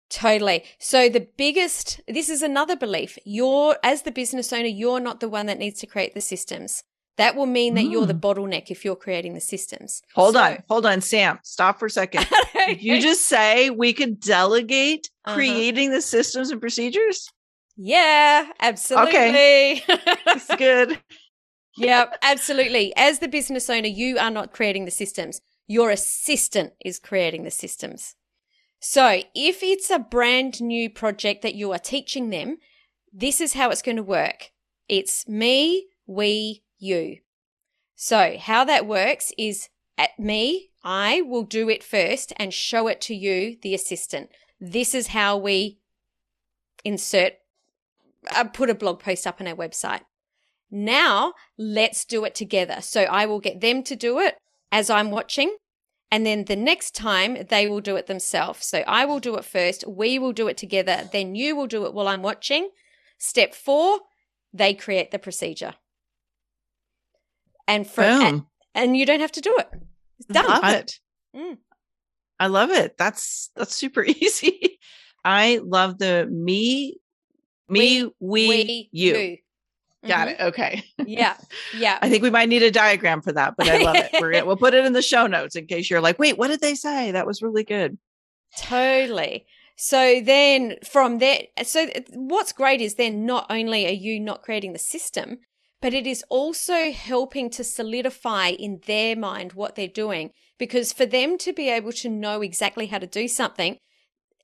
Totally. 0.09 0.63
So 0.79 1.07
the 1.07 1.27
biggest, 1.37 2.01
this 2.07 2.29
is 2.29 2.41
another 2.41 2.75
belief. 2.75 3.17
You're, 3.25 3.77
as 3.83 4.01
the 4.01 4.11
business 4.11 4.51
owner, 4.51 4.65
you're 4.65 4.99
not 4.99 5.19
the 5.19 5.29
one 5.29 5.45
that 5.45 5.59
needs 5.59 5.79
to 5.81 5.87
create 5.87 6.13
the 6.13 6.21
systems. 6.21 6.83
That 7.17 7.35
will 7.35 7.45
mean 7.45 7.75
that 7.75 7.83
mm. 7.83 7.91
you're 7.91 8.05
the 8.05 8.13
mm. 8.13 8.21
bottleneck 8.21 8.71
if 8.71 8.85
you're 8.85 8.95
creating 8.95 9.33
the 9.33 9.41
systems. 9.41 10.01
Hold 10.15 10.35
so, 10.35 10.41
on, 10.41 10.63
hold 10.69 10.85
on, 10.85 11.01
Sam. 11.01 11.37
Stop 11.43 11.77
for 11.77 11.87
a 11.87 11.89
second. 11.89 12.25
Did 12.53 12.81
you 12.81 13.01
just 13.01 13.25
say 13.25 13.69
we 13.69 13.93
could 13.93 14.19
delegate 14.19 15.09
uh-huh. 15.25 15.35
creating 15.35 15.91
the 15.91 16.01
systems 16.01 16.49
and 16.49 16.61
procedures? 16.61 17.29
Yeah, 17.75 18.49
absolutely. 18.59 19.13
Okay. 19.19 19.81
That's 20.25 20.55
good. 20.55 20.99
yep, 21.77 22.15
absolutely. 22.21 22.93
As 22.95 23.19
the 23.19 23.27
business 23.27 23.69
owner, 23.69 23.87
you 23.87 24.17
are 24.17 24.31
not 24.31 24.53
creating 24.53 24.85
the 24.85 24.91
systems. 24.91 25.41
Your 25.67 25.91
assistant 25.91 26.73
is 26.83 26.99
creating 26.99 27.43
the 27.43 27.51
systems. 27.51 28.15
So 28.79 29.21
if 29.35 29.61
it's 29.61 29.89
a 29.89 29.99
brand 29.99 30.61
new 30.61 30.89
project 30.89 31.41
that 31.41 31.55
you 31.55 31.71
are 31.71 31.79
teaching 31.79 32.29
them, 32.29 32.57
this 33.11 33.41
is 33.41 33.53
how 33.53 33.69
it's 33.69 33.81
going 33.81 33.97
to 33.97 34.03
work. 34.03 34.51
It's 34.87 35.27
me, 35.27 35.87
we, 36.07 36.63
you. 36.77 37.17
So 37.95 38.37
how 38.39 38.63
that 38.63 38.87
works 38.87 39.33
is 39.37 39.69
at 39.97 40.17
me, 40.17 40.69
I 40.83 41.21
will 41.21 41.43
do 41.43 41.69
it 41.69 41.83
first 41.83 42.31
and 42.37 42.53
show 42.53 42.87
it 42.87 43.01
to 43.01 43.13
you, 43.13 43.57
the 43.61 43.75
assistant. 43.75 44.29
This 44.61 44.95
is 44.95 45.07
how 45.07 45.37
we 45.37 45.79
insert, 46.85 47.33
uh, 48.33 48.45
put 48.45 48.69
a 48.69 48.75
blog 48.75 48.99
post 48.99 49.27
up 49.27 49.41
on 49.41 49.47
our 49.47 49.55
website. 49.55 50.01
Now 50.71 51.33
let's 51.57 52.05
do 52.05 52.23
it 52.23 52.35
together. 52.35 52.77
So 52.79 53.01
I 53.01 53.25
will 53.25 53.39
get 53.39 53.59
them 53.59 53.83
to 53.83 53.95
do 53.95 54.19
it 54.19 54.37
as 54.71 54.89
I'm 54.89 55.11
watching. 55.11 55.57
And 56.11 56.25
then 56.25 56.45
the 56.45 56.55
next 56.55 56.95
time 56.95 57.37
they 57.49 57.67
will 57.67 57.81
do 57.81 57.95
it 57.95 58.07
themselves. 58.07 58.65
So 58.65 58.79
I 58.79 59.05
will 59.05 59.19
do 59.19 59.35
it 59.35 59.45
first. 59.45 59.87
We 59.87 60.17
will 60.17 60.33
do 60.33 60.47
it 60.47 60.57
together. 60.57 61.07
Then 61.11 61.35
you 61.35 61.55
will 61.55 61.67
do 61.67 61.85
it 61.85 61.93
while 61.93 62.07
I'm 62.07 62.23
watching. 62.23 62.69
Step 63.19 63.53
four, 63.53 63.99
they 64.51 64.73
create 64.73 65.11
the 65.11 65.19
procedure. 65.19 65.75
And 67.67 67.85
from, 67.85 68.21
and, 68.21 68.43
and, 68.73 68.97
you 68.97 69.05
don't 69.05 69.19
have 69.19 69.33
to 69.33 69.41
do 69.41 69.55
it. 69.59 69.69
It's 70.17 70.27
done. 70.27 70.45
I 70.47 70.53
love 70.53 70.73
it. 70.73 70.99
Mm. 71.35 71.57
I 72.39 72.47
love 72.47 72.71
it. 72.71 72.97
That's, 72.97 73.51
that's 73.55 73.75
super 73.75 74.03
easy. 74.07 74.79
I 75.23 75.59
love 75.63 75.99
the 75.99 76.27
me, 76.31 76.97
me, 77.67 78.05
we, 78.05 78.13
we, 78.19 78.47
we 78.47 78.89
you. 78.91 79.37
Got 80.05 80.29
mm-hmm. 80.29 80.41
it. 80.41 80.47
Okay. 80.47 80.83
Yeah. 81.05 81.35
Yeah. 81.75 81.99
I 82.01 82.09
think 82.09 82.23
we 82.23 82.29
might 82.29 82.49
need 82.49 82.63
a 82.63 82.71
diagram 82.71 83.21
for 83.21 83.33
that, 83.33 83.55
but 83.57 83.67
I 83.67 83.81
love 83.83 83.95
it. 83.95 84.11
We're, 84.19 84.45
we'll 84.45 84.57
put 84.57 84.73
it 84.73 84.85
in 84.85 84.93
the 84.93 85.01
show 85.01 85.27
notes 85.27 85.55
in 85.55 85.65
case 85.65 85.89
you're 85.89 86.01
like, 86.01 86.19
wait, 86.19 86.37
what 86.37 86.47
did 86.47 86.61
they 86.61 86.75
say? 86.75 87.11
That 87.11 87.27
was 87.27 87.41
really 87.41 87.63
good. 87.63 87.97
Totally. 88.57 89.45
So 89.75 90.21
then 90.21 90.75
from 90.89 91.19
that, 91.19 91.47
so 91.63 91.87
what's 92.13 92.53
great 92.53 92.81
is 92.81 92.95
then 92.95 93.25
not 93.25 93.45
only 93.49 93.85
are 93.87 93.91
you 93.91 94.19
not 94.19 94.41
creating 94.41 94.73
the 94.73 94.79
system, 94.79 95.39
but 95.81 95.93
it 95.93 96.05
is 96.05 96.23
also 96.29 96.91
helping 96.91 97.49
to 97.51 97.63
solidify 97.63 98.49
in 98.49 98.81
their 98.85 99.15
mind 99.15 99.53
what 99.53 99.75
they're 99.75 99.87
doing. 99.87 100.31
Because 100.57 100.91
for 100.91 101.05
them 101.05 101.37
to 101.39 101.53
be 101.53 101.69
able 101.69 101.93
to 101.93 102.09
know 102.09 102.41
exactly 102.41 102.87
how 102.87 102.99
to 102.99 103.07
do 103.07 103.27
something, 103.27 103.77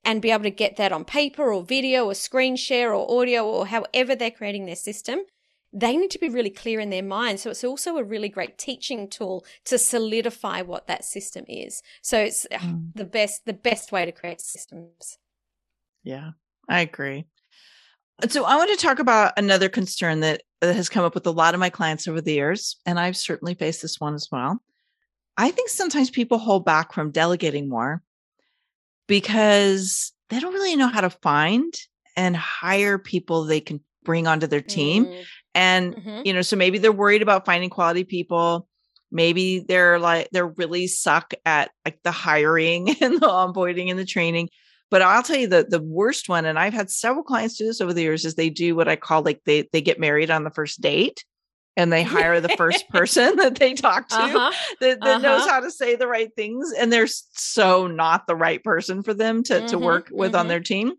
and 0.05 0.21
be 0.21 0.31
able 0.31 0.43
to 0.43 0.51
get 0.51 0.77
that 0.77 0.91
on 0.91 1.03
paper 1.03 1.51
or 1.51 1.63
video 1.63 2.05
or 2.05 2.13
screen 2.13 2.55
share 2.55 2.93
or 2.93 3.19
audio 3.19 3.43
or 3.43 3.67
however 3.67 4.15
they're 4.15 4.31
creating 4.31 4.67
their 4.67 4.75
system, 4.75 5.19
they 5.75 5.97
need 5.97 6.09
to 6.11 6.19
be 6.19 6.29
really 6.29 6.49
clear 6.49 6.79
in 6.79 6.89
their 6.89 7.03
mind. 7.03 7.41
So 7.41 7.49
it's 7.49 7.63
also 7.63 7.97
a 7.97 8.03
really 8.03 8.29
great 8.29 8.57
teaching 8.57 9.09
tool 9.09 9.45
to 9.65 9.77
solidify 9.77 10.61
what 10.61 10.87
that 10.87 11.03
system 11.03 11.43
is. 11.49 11.83
So 12.01 12.17
it's 12.17 12.47
mm. 12.49 12.91
the 12.95 13.03
best 13.03 13.45
the 13.45 13.53
best 13.53 13.91
way 13.91 14.05
to 14.05 14.11
create 14.13 14.39
systems. 14.39 15.17
Yeah, 16.03 16.31
I 16.69 16.79
agree. 16.79 17.25
So 18.29 18.45
I 18.45 18.55
want 18.55 18.71
to 18.71 18.77
talk 18.77 18.99
about 18.99 19.33
another 19.35 19.67
concern 19.67 20.21
that, 20.21 20.43
that 20.61 20.73
has 20.73 20.87
come 20.87 21.03
up 21.03 21.13
with 21.13 21.27
a 21.27 21.31
lot 21.31 21.53
of 21.53 21.59
my 21.59 21.69
clients 21.69 22.07
over 22.07 22.21
the 22.21 22.31
years, 22.31 22.77
and 22.85 22.97
I've 22.97 23.17
certainly 23.17 23.55
faced 23.55 23.81
this 23.81 23.99
one 23.99 24.15
as 24.15 24.29
well. 24.31 24.61
I 25.35 25.51
think 25.51 25.67
sometimes 25.67 26.09
people 26.09 26.37
hold 26.37 26.63
back 26.63 26.93
from 26.93 27.11
delegating 27.11 27.67
more 27.67 28.01
because 29.07 30.13
they 30.29 30.39
don't 30.39 30.53
really 30.53 30.77
know 30.77 30.87
how 30.87 31.01
to 31.01 31.09
find 31.09 31.73
and 32.15 32.37
hire 32.37 32.97
people 32.97 33.43
they 33.43 33.59
can 33.59 33.81
bring 34.05 34.27
onto 34.27 34.47
their 34.47 34.61
team. 34.61 35.07
Mm. 35.07 35.25
And, 35.55 35.95
mm-hmm. 35.95 36.21
you 36.25 36.33
know, 36.33 36.41
so 36.41 36.55
maybe 36.55 36.77
they're 36.77 36.91
worried 36.91 37.21
about 37.21 37.45
finding 37.45 37.69
quality 37.69 38.03
people. 38.03 38.67
Maybe 39.11 39.59
they're 39.59 39.97
like, 39.97 40.29
they're 40.31 40.47
really 40.47 40.87
suck 40.87 41.33
at 41.45 41.71
like 41.85 41.99
the 42.03 42.11
hiring 42.11 42.89
and 43.01 43.15
the 43.15 43.27
onboarding 43.27 43.89
and 43.89 43.97
the 43.97 44.05
training. 44.05 44.49
But 44.91 45.01
I'll 45.01 45.23
tell 45.23 45.37
you 45.37 45.47
the 45.47 45.65
the 45.67 45.81
worst 45.81 46.29
one, 46.29 46.45
and 46.45 46.59
I've 46.59 46.73
had 46.73 46.91
several 46.91 47.23
clients 47.23 47.57
do 47.57 47.65
this 47.65 47.81
over 47.81 47.91
the 47.91 48.03
years, 48.03 48.23
is 48.23 48.35
they 48.35 48.51
do 48.51 48.75
what 48.75 48.87
I 48.87 48.95
call 48.95 49.23
like 49.23 49.41
they 49.43 49.67
they 49.73 49.81
get 49.81 49.99
married 49.99 50.29
on 50.29 50.43
the 50.43 50.51
first 50.51 50.79
date 50.79 51.25
and 51.77 51.91
they 51.91 52.03
hire 52.03 52.39
the 52.39 52.49
first 52.49 52.87
person 52.89 53.35
that 53.37 53.55
they 53.55 53.73
talk 53.73 54.07
to 54.09 54.15
uh-huh. 54.15 54.51
that, 54.81 54.99
that 55.01 55.07
uh-huh. 55.07 55.17
knows 55.19 55.47
how 55.47 55.59
to 55.59 55.71
say 55.71 55.95
the 55.95 56.07
right 56.07 56.29
things 56.35 56.71
and 56.71 56.91
they're 56.91 57.07
so 57.07 57.87
not 57.87 58.27
the 58.27 58.35
right 58.35 58.63
person 58.63 59.03
for 59.03 59.13
them 59.13 59.43
to, 59.43 59.55
mm-hmm, 59.55 59.67
to 59.67 59.77
work 59.77 60.09
with 60.11 60.31
mm-hmm. 60.31 60.41
on 60.41 60.47
their 60.47 60.59
team 60.59 60.93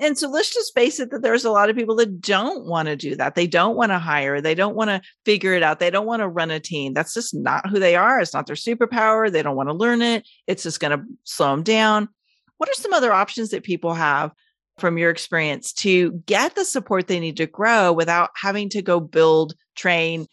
and 0.00 0.18
so 0.18 0.28
let's 0.28 0.52
just 0.52 0.74
face 0.74 0.98
it 0.98 1.10
that 1.10 1.22
there's 1.22 1.44
a 1.44 1.50
lot 1.50 1.70
of 1.70 1.76
people 1.76 1.94
that 1.96 2.20
don't 2.20 2.66
want 2.66 2.88
to 2.88 2.96
do 2.96 3.14
that. 3.16 3.34
They 3.34 3.46
don't 3.46 3.76
want 3.76 3.92
to 3.92 3.98
hire. 3.98 4.40
They 4.40 4.54
don't 4.54 4.74
want 4.74 4.88
to 4.88 5.02
figure 5.24 5.54
it 5.54 5.62
out. 5.62 5.78
They 5.78 5.90
don't 5.90 6.06
want 6.06 6.20
to 6.20 6.28
run 6.28 6.50
a 6.50 6.58
team. 6.58 6.94
That's 6.94 7.14
just 7.14 7.34
not 7.34 7.68
who 7.68 7.78
they 7.78 7.96
are. 7.96 8.18
It's 8.18 8.34
not 8.34 8.46
their 8.46 8.56
superpower. 8.56 9.30
They 9.30 9.42
don't 9.42 9.56
want 9.56 9.68
to 9.68 9.74
learn 9.74 10.02
it. 10.02 10.26
It's 10.46 10.62
just 10.62 10.80
going 10.80 10.98
to 10.98 11.04
slow 11.24 11.50
them 11.50 11.62
down. 11.62 12.08
What 12.56 12.70
are 12.70 12.74
some 12.74 12.92
other 12.92 13.12
options 13.12 13.50
that 13.50 13.62
people 13.62 13.94
have 13.94 14.32
from 14.78 14.96
your 14.96 15.10
experience 15.10 15.72
to 15.74 16.12
get 16.26 16.54
the 16.54 16.64
support 16.64 17.06
they 17.06 17.20
need 17.20 17.36
to 17.36 17.46
grow 17.46 17.92
without 17.92 18.30
having 18.34 18.70
to 18.70 18.82
go 18.82 18.98
build, 18.98 19.54
train, 19.76 20.26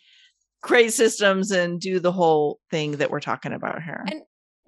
create 0.62 0.93
systems 0.93 1.51
and 1.51 1.79
do 1.79 2.00
the 2.00 2.12
whole 2.12 2.59
thing 2.71 2.93
that 2.93 3.12
we're 3.12 3.19
talking 3.19 3.53
about 3.53 3.83
here. 3.83 4.03
And 4.07 4.21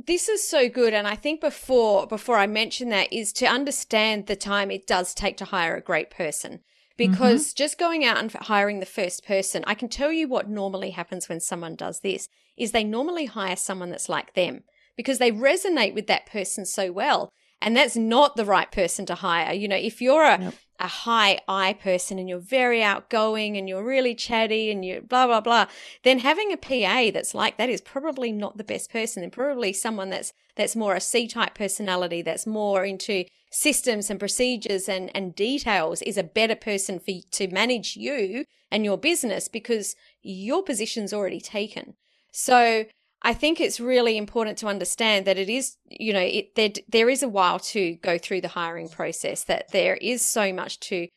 this 0.05 0.29
is 0.29 0.47
so 0.47 0.69
good 0.69 0.93
and 0.93 1.07
I 1.07 1.15
think 1.15 1.41
before 1.41 2.07
before 2.07 2.37
I 2.37 2.47
mention 2.47 2.89
that 2.89 3.11
is 3.11 3.33
to 3.33 3.45
understand 3.45 4.27
the 4.27 4.35
time 4.35 4.71
it 4.71 4.87
does 4.87 5.13
take 5.13 5.37
to 5.37 5.45
hire 5.45 5.75
a 5.75 5.81
great 5.81 6.09
person 6.09 6.61
because 6.97 7.47
mm-hmm. 7.47 7.57
just 7.57 7.77
going 7.77 8.05
out 8.05 8.17
and 8.17 8.31
hiring 8.31 8.79
the 8.79 8.85
first 8.85 9.25
person 9.25 9.63
i 9.67 9.73
can 9.73 9.87
tell 9.87 10.11
you 10.11 10.27
what 10.27 10.49
normally 10.49 10.89
happens 10.89 11.29
when 11.29 11.39
someone 11.39 11.75
does 11.75 12.01
this 12.01 12.27
is 12.57 12.71
they 12.71 12.83
normally 12.83 13.25
hire 13.25 13.55
someone 13.55 13.89
that's 13.89 14.09
like 14.09 14.33
them 14.33 14.63
because 14.97 15.17
they 15.17 15.31
resonate 15.31 15.95
with 15.95 16.07
that 16.07 16.25
person 16.25 16.65
so 16.65 16.91
well 16.91 17.31
and 17.61 17.75
that's 17.75 17.95
not 17.95 18.35
the 18.35 18.45
right 18.45 18.71
person 18.71 19.05
to 19.07 19.15
hire. 19.15 19.53
You 19.53 19.67
know, 19.67 19.75
if 19.75 20.01
you're 20.01 20.23
a. 20.23 20.53
a 20.79 20.87
high 20.87 21.39
I 21.47 21.73
person 21.73 22.19
and 22.19 22.29
you're 22.29 22.39
very 22.39 22.81
outgoing 22.81 23.57
and 23.57 23.67
you're 23.67 23.83
really 23.83 24.15
chatty 24.15 24.71
and 24.71 24.83
you 24.85 25.01
blah, 25.01 25.27
blah, 25.27 25.41
blah, 25.41 25.67
then 26.03 26.19
having 26.19 26.51
a 26.51 26.57
PA 26.57 27.11
that's 27.13 27.35
like 27.35 27.57
that 27.57 27.69
is 27.69 27.81
probably 27.81 28.31
not 28.31 28.57
the 28.57 28.63
best 28.63 28.91
person 28.91 29.23
and 29.23 29.31
probably 29.31 29.73
someone 29.73 30.09
that's, 30.09 30.33
that's 30.55 30.75
more 30.75 30.95
a 30.95 31.01
C 31.01 31.27
type 31.27 31.55
personality, 31.55 32.21
that's 32.21 32.47
more 32.47 32.85
into 32.85 33.25
systems 33.51 34.09
and 34.09 34.19
procedures 34.19 34.87
and, 34.87 35.11
and 35.15 35.35
details 35.35 36.01
is 36.03 36.17
a 36.17 36.23
better 36.23 36.55
person 36.55 36.99
for 36.99 37.11
to 37.31 37.47
manage 37.47 37.95
you 37.95 38.45
and 38.71 38.85
your 38.85 38.97
business 38.97 39.47
because 39.47 39.95
your 40.21 40.63
position's 40.63 41.13
already 41.13 41.41
taken. 41.41 41.95
So 42.31 42.85
I 43.21 43.33
think 43.33 43.59
it's 43.59 43.79
really 43.79 44.17
important 44.17 44.57
to 44.59 44.67
understand 44.67 45.25
that 45.25 45.37
it 45.37 45.49
is, 45.49 45.75
you 45.89 46.13
know, 46.13 46.21
it, 46.21 46.55
there, 46.55 46.69
there 46.87 47.09
is 47.09 47.21
a 47.21 47.29
while 47.29 47.59
to 47.59 47.95
go 47.95 48.17
through 48.17 48.41
the 48.41 48.49
hiring 48.49 48.87
process, 48.87 49.43
that 49.43 49.71
there 49.71 49.95
is 49.95 50.25
so 50.25 50.53
much 50.53 50.79
to 50.81 51.07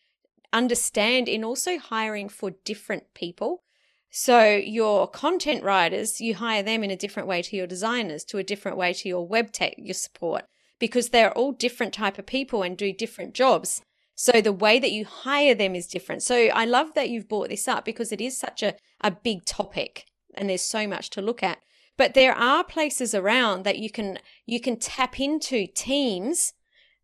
understand 0.52 1.28
in 1.28 1.44
also 1.44 1.78
hiring 1.78 2.28
for 2.28 2.52
different 2.64 3.04
people. 3.14 3.62
So 4.10 4.44
your 4.44 5.06
content 5.08 5.62
writers, 5.62 6.20
you 6.20 6.34
hire 6.34 6.62
them 6.62 6.84
in 6.84 6.90
a 6.90 6.96
different 6.96 7.28
way 7.28 7.40
to 7.40 7.56
your 7.56 7.66
designers, 7.66 8.24
to 8.24 8.38
a 8.38 8.44
different 8.44 8.76
way 8.76 8.92
to 8.92 9.08
your 9.08 9.26
web 9.26 9.52
tech, 9.52 9.74
your 9.78 9.94
support, 9.94 10.44
because 10.78 11.08
they're 11.08 11.32
all 11.32 11.52
different 11.52 11.94
type 11.94 12.18
of 12.18 12.26
people 12.26 12.62
and 12.62 12.76
do 12.76 12.92
different 12.92 13.32
jobs. 13.32 13.80
So 14.14 14.40
the 14.40 14.52
way 14.52 14.78
that 14.78 14.92
you 14.92 15.06
hire 15.06 15.54
them 15.54 15.74
is 15.74 15.86
different. 15.86 16.22
So 16.22 16.36
I 16.48 16.64
love 16.64 16.94
that 16.94 17.08
you've 17.08 17.28
brought 17.28 17.48
this 17.48 17.66
up 17.66 17.84
because 17.84 18.12
it 18.12 18.20
is 18.20 18.38
such 18.38 18.62
a, 18.62 18.74
a 19.00 19.10
big 19.10 19.44
topic 19.44 20.04
and 20.34 20.50
there's 20.50 20.62
so 20.62 20.86
much 20.86 21.08
to 21.10 21.22
look 21.22 21.42
at. 21.42 21.58
But 21.96 22.14
there 22.14 22.34
are 22.34 22.64
places 22.64 23.14
around 23.14 23.64
that 23.64 23.78
you 23.78 23.90
can 23.90 24.18
you 24.46 24.60
can 24.60 24.78
tap 24.78 25.20
into 25.20 25.66
teams 25.66 26.54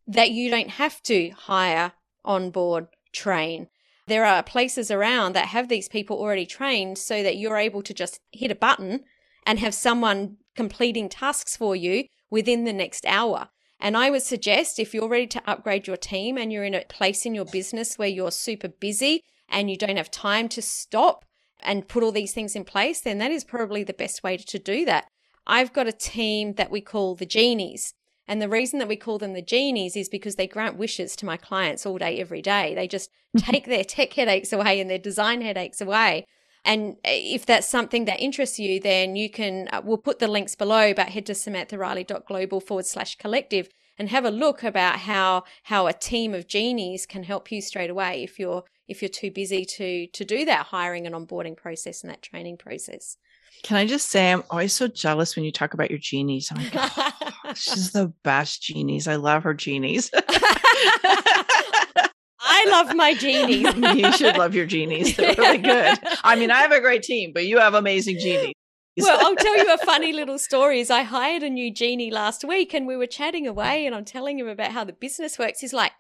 that 0.07 0.31
you 0.31 0.51
don't 0.51 0.71
have 0.71 1.03
to 1.05 1.31
hire 1.31 1.93
on 2.25 2.51
board, 2.51 2.89
train. 3.13 3.69
There 4.07 4.25
are 4.25 4.43
places 4.43 4.91
around 4.91 5.35
that 5.35 5.49
have 5.49 5.69
these 5.69 5.89
people 5.89 6.17
already 6.17 6.47
trained 6.47 6.97
so 6.97 7.23
that 7.23 7.37
you're 7.37 7.59
able 7.59 7.83
to 7.83 7.93
just 7.93 8.21
hit 8.33 8.51
a 8.51 8.55
button 8.55 9.05
and 9.47 9.59
have 9.59 9.75
someone 9.75 10.39
completing 10.57 11.11
tasks 11.11 11.57
for 11.57 11.77
you 11.77 12.05
within 12.31 12.65
the 12.65 12.73
next 12.73 13.05
hour. 13.07 13.49
And 13.81 13.97
I 13.97 14.11
would 14.11 14.23
suggest 14.23 14.79
if 14.79 14.93
you're 14.93 15.09
ready 15.09 15.27
to 15.29 15.43
upgrade 15.47 15.87
your 15.87 15.97
team 15.97 16.37
and 16.37 16.53
you're 16.53 16.65
in 16.65 16.75
a 16.75 16.85
place 16.85 17.27
in 17.27 17.35
your 17.35 17.45
business 17.45 17.97
where 17.97 18.09
you're 18.09 18.31
super 18.31 18.69
busy 18.69 19.23
and 19.49 19.71
you 19.71 19.77
don't 19.77 19.97
have 19.97 20.11
time 20.11 20.49
to 20.51 20.63
stop 20.63 21.25
and 21.61 21.89
put 21.89 22.03
all 22.03 22.13
these 22.13 22.33
things 22.33 22.55
in 22.55 22.65
place, 22.65 23.01
then 23.01 23.19
that 23.19 23.31
is 23.31 23.45
probably 23.45 23.83
the 23.83 23.93
best 23.93 24.23
way 24.23 24.37
to 24.37 24.59
do 24.59 24.85
that. 24.85 25.07
I've 25.47 25.73
got 25.73 25.89
a 25.89 25.93
team 25.93 26.55
that 26.55 26.71
we 26.71 26.81
call 26.81 27.15
the 27.15 27.27
genies. 27.27 27.95
And 28.27 28.43
the 28.43 28.49
reason 28.49 28.79
that 28.79 28.89
we 28.89 28.97
call 28.97 29.19
them 29.19 29.33
the 29.33 29.43
genies 29.43 29.97
is 29.97 30.11
because 30.11 30.35
they 30.35 30.47
grant 30.47 30.77
wishes 30.77 31.17
to 31.17 31.27
my 31.27 31.39
clients 31.39 31.87
all 31.87 31.97
day, 31.97 32.21
every 32.21 32.43
day. 32.43 32.75
They 32.75 32.87
just 32.87 33.11
take 33.39 33.65
their 33.65 33.85
tech 33.85 34.13
headaches 34.13 34.53
away 34.53 34.81
and 34.81 34.91
their 34.91 34.99
design 34.99 35.41
headaches 35.41 35.81
away. 35.81 36.27
And 36.65 36.97
if 37.05 37.47
that's 37.47 37.67
something 37.67 38.05
that 38.05 38.21
interests 38.21 38.59
you, 38.59 38.79
then 38.81 39.17
you 39.17 39.31
can, 39.31 39.69
uh, 39.73 39.81
we'll 39.83 39.97
put 39.97 40.19
the 40.19 40.29
links 40.29 40.55
below, 40.55 40.93
but 40.93 41.09
head 41.09 41.25
to 41.27 41.33
samanthariley.global 41.33 42.61
forward 42.61 42.85
slash 42.85 43.17
collective 43.17 43.71
and 43.99 44.09
have 44.09 44.25
a 44.25 44.31
look 44.31 44.63
about 44.63 45.01
how, 45.01 45.45
how 45.65 45.87
a 45.87 45.93
team 45.93 46.35
of 46.35 46.47
genies 46.47 47.07
can 47.07 47.25
help 47.25 47.51
you 47.51 47.61
straight 47.61 47.91
away 47.91 48.23
if 48.23 48.39
you're, 48.39 48.65
if 48.89 49.03
you're 49.03 49.09
too 49.09 49.31
busy 49.31 49.65
to 49.65 50.07
to 50.09 50.25
do 50.25 50.45
that 50.47 50.67
hiring 50.67 51.07
and 51.07 51.15
onboarding 51.15 51.57
process 51.57 52.03
and 52.03 52.11
that 52.11 52.23
training 52.23 52.57
process. 52.57 53.17
Can 53.63 53.77
I 53.77 53.87
just 53.87 54.09
say 54.09 54.33
I'm 54.33 54.45
always 54.51 54.73
so 54.73 54.89
jealous 54.89 55.37
when 55.37 55.45
you 55.45 55.53
talk 55.53 55.75
about 55.75 55.91
your 55.91 55.99
genies. 55.99 56.51
I'm 56.51 56.59
like, 56.59 56.73
oh, 56.75 57.55
she's 57.55 57.93
the 57.93 58.13
best 58.23 58.63
genies. 58.63 59.09
I 59.09 59.17
love 59.17 59.43
her 59.43 59.55
genies. 59.55 60.11
I 62.41 62.67
love 62.71 62.95
my 62.95 63.15
genies. 63.15 63.75
you 63.97 64.13
should 64.13 64.37
love 64.37 64.55
your 64.55 64.67
genies. 64.67 65.17
They're 65.17 65.35
really 65.37 65.59
good. 65.59 65.99
I 66.25 66.37
mean, 66.37 66.51
I 66.51 66.59
have 66.59 66.73
a 66.73 66.81
great 66.81 67.03
team, 67.03 67.33
but 67.33 67.47
you 67.47 67.59
have 67.59 67.75
amazing 67.75 68.19
genies. 68.19 68.55
Well, 68.99 69.19
I'll 69.21 69.37
tell 69.37 69.57
you 69.57 69.73
a 69.73 69.79
funny 69.79 70.13
little 70.13 70.39
story. 70.39 70.81
Is 70.81 70.91
I 70.91 71.03
hired 71.03 71.43
a 71.43 71.51
new 71.51 71.73
genie 71.73 72.11
last 72.11 72.45
week 72.45 72.75
and 72.75 72.87
we 72.87 72.97
were 72.97 73.07
chatting 73.07 73.47
away 73.47 73.87
and 73.87 73.95
I'm 73.95 74.05
telling 74.05 74.39
him 74.39 74.49
about 74.49 74.73
how 74.73 74.85
the 74.85 74.93
business 74.93 75.39
works. 75.39 75.61
He's 75.61 75.73
like, 75.73 75.93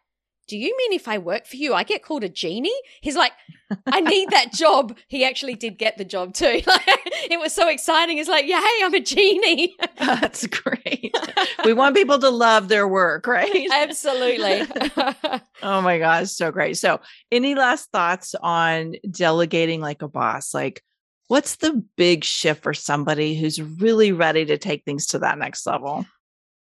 do 0.49 0.57
you 0.57 0.75
mean 0.77 0.95
if 0.95 1.07
I 1.07 1.19
work 1.19 1.47
for 1.47 1.57
you, 1.57 1.75
I 1.75 1.85
get 1.85 2.03
called 2.03 2.25
a 2.25 2.29
genie? 2.29 2.75
He's 3.03 3.17
like, 3.17 3.33
I 3.87 4.01
need 4.01 4.31
that 4.31 4.51
job. 4.51 4.97
He 5.07 5.23
actually 5.23 5.55
did 5.55 5.77
get 5.77 5.99
the 5.99 6.07
job 6.07 6.33
too. 6.33 6.47
it 6.67 7.39
was 7.39 7.53
so 7.53 7.69
exciting. 7.69 8.17
He's 8.17 8.31
like, 8.31 8.47
yeah, 8.47 8.61
hey, 8.61 8.85
I'm 8.85 8.95
a 8.95 9.01
genie. 9.01 9.77
That's 9.99 10.47
great. 10.47 11.15
we 11.67 11.75
want 11.75 11.95
people 11.95 12.19
to 12.19 12.31
love 12.31 12.69
their 12.69 12.89
work, 12.89 13.27
right? 13.27 13.69
Absolutely. 13.73 14.67
oh 15.63 15.83
my 15.83 15.99
gosh, 15.99 16.31
so 16.31 16.51
great. 16.51 16.79
So, 16.79 17.01
any 17.31 17.55
last 17.55 17.91
thoughts 17.93 18.35
on 18.41 18.95
delegating 19.11 19.83
like 19.83 20.01
a 20.01 20.09
boss? 20.09 20.55
Like, 20.55 20.83
what's 21.29 21.57
the 21.57 21.85
big 21.97 22.25
shift 22.25 22.63
for 22.63 22.75
somebody 22.75 23.39
who's 23.39 23.63
really 23.63 24.13
ready 24.13 24.45
to 24.47 24.59
take 24.59 24.85
things 24.85 25.07
to 25.07 25.21
that 25.21 25.39
next 25.39 25.67
level? 25.67 26.05